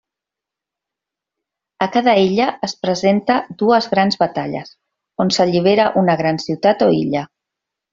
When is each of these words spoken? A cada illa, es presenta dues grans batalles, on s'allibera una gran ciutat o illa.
A 1.87 1.89
cada 1.97 2.15
illa, 2.23 2.49
es 2.69 2.75
presenta 2.87 3.37
dues 3.63 3.91
grans 3.95 4.21
batalles, 4.25 4.75
on 5.27 5.37
s'allibera 5.39 5.91
una 6.07 6.21
gran 6.25 6.47
ciutat 6.49 6.87
o 6.91 6.95
illa. 7.07 7.29